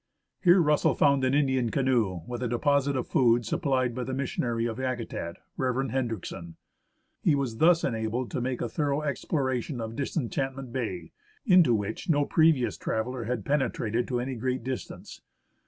[0.43, 4.65] Here Russell found an Indian canoe with a deposit of food supplied by the missionary
[4.65, 6.55] of Yakutat, Rev, Hendriksen.
[7.21, 11.11] He was thus enabled to make a thorough exploration of Disenchant ment Bay,
[11.45, 15.21] into which no previous traveller had penetrated to any great distance.